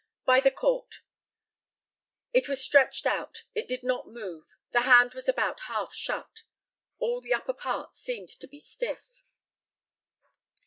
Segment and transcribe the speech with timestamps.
[0.25, 1.01] By the COURT.
[2.33, 3.43] It was stretched out.
[3.53, 4.57] It did not move.
[4.71, 6.41] The hand was about half shut.
[6.97, 9.21] All the upper part seemed to be stiff.